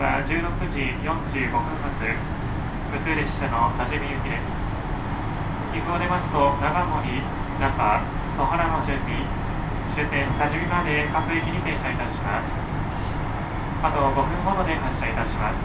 [0.00, 0.40] は16
[0.72, 4.48] 時45分発普通列車の多治見行きです。
[5.76, 7.20] 岐阜を出ますと長森
[7.60, 8.00] 那覇
[8.32, 9.12] 戸原の準備
[9.92, 12.48] 終点多治見まで各駅に停車いたします。
[13.84, 15.60] あと5分ほどで発車いたします。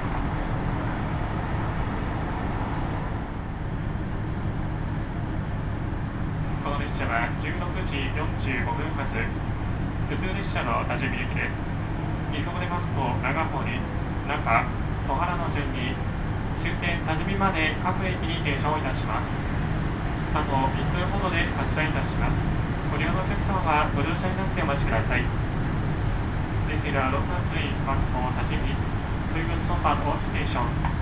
[7.00, 7.56] 車は16
[7.88, 9.15] 時45分発
[10.11, 11.56] 普通列車の多治見きです。
[12.36, 13.32] 岐阜をますと長
[13.64, 13.79] 堀
[14.25, 14.65] 中、
[15.07, 15.93] 小原の順に、
[16.65, 19.29] 終点多治見まで各駅に停車をいたします。
[20.34, 22.34] あと1分ほどで発車いたします。
[22.89, 25.21] ご利用のお客様はご乗車になってお待ちください。
[25.21, 28.74] レギュラー633番を多治見、
[29.29, 30.95] 水軍ソファーのステーション。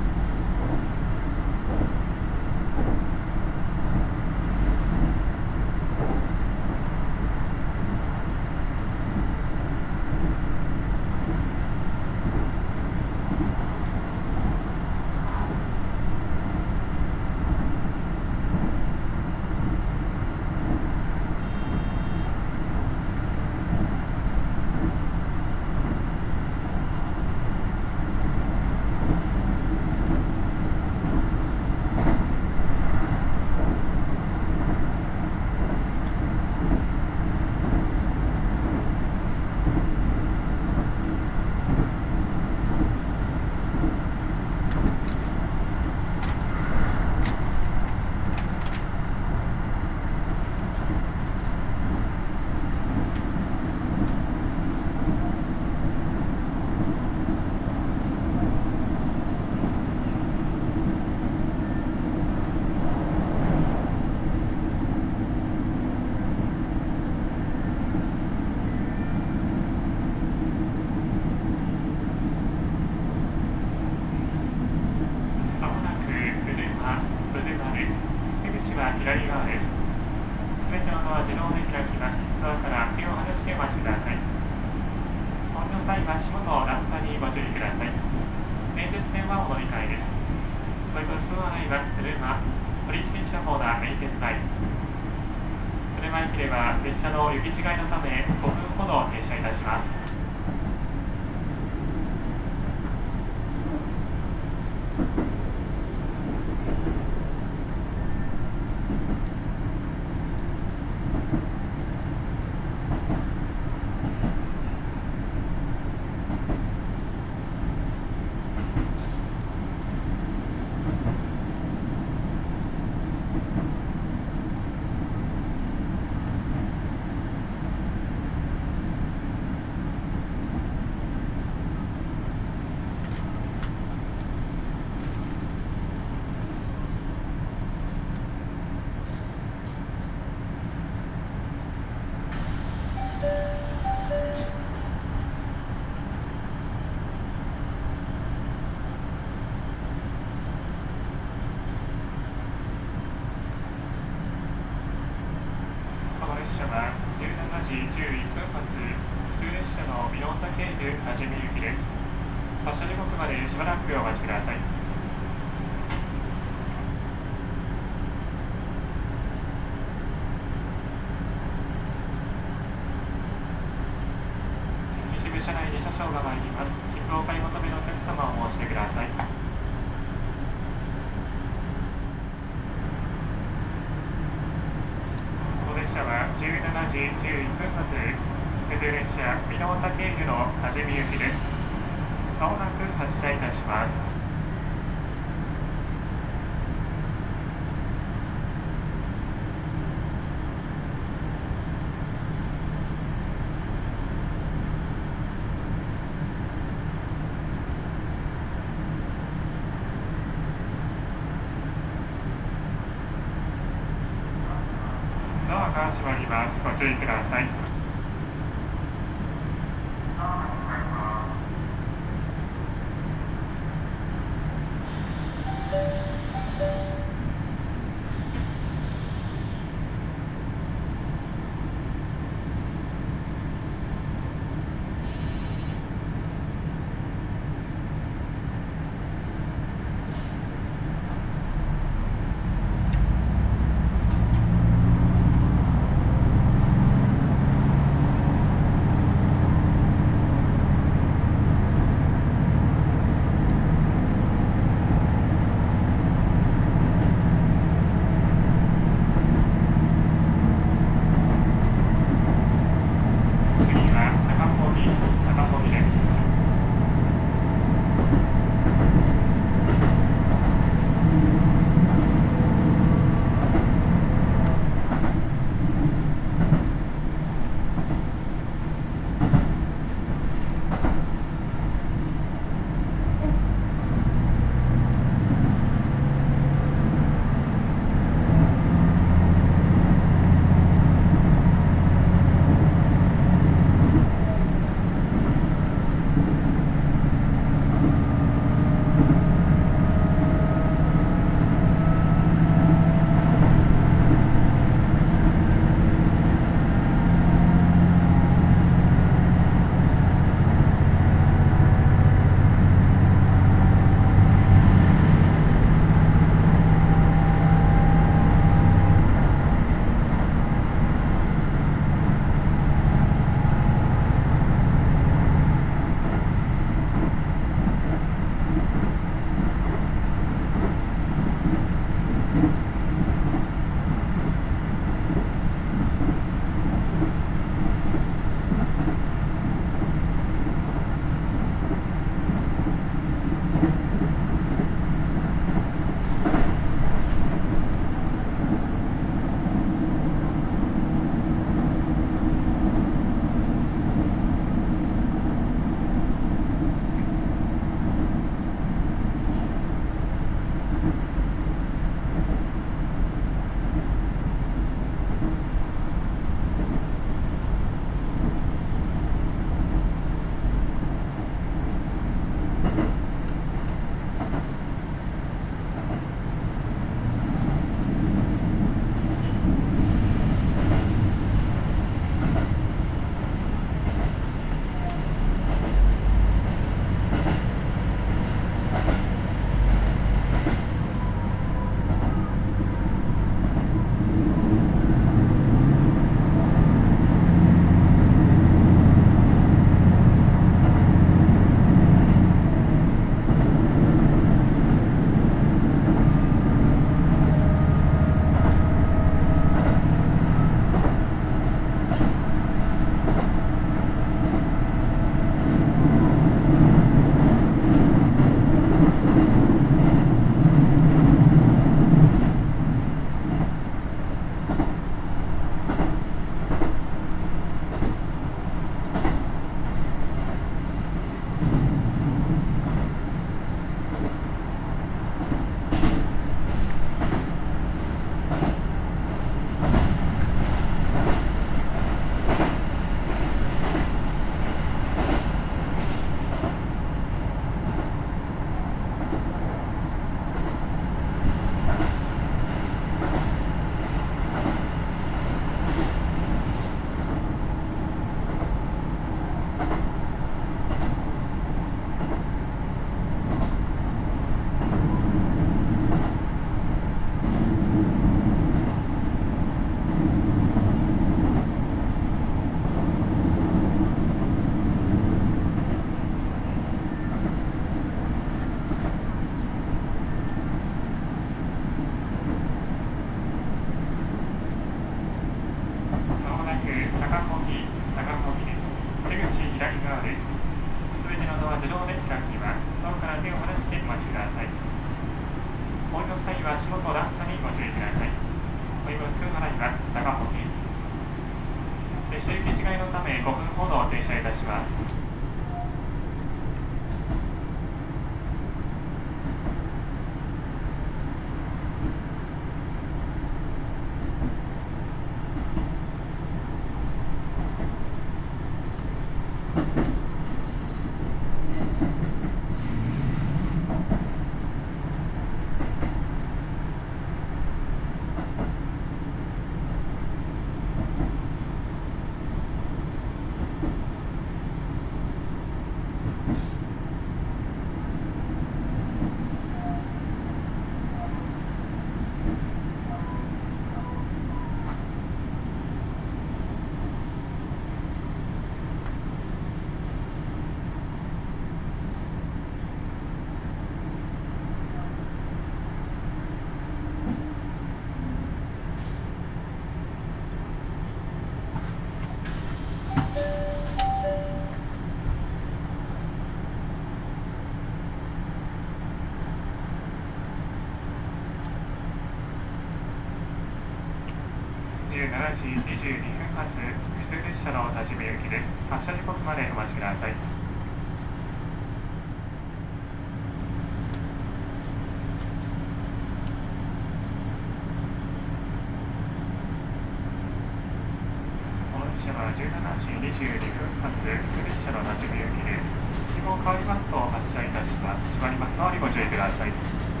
[596.51, 598.03] 変わりますと発車いたします。
[598.19, 600.00] 閉まりますのでご注意ください。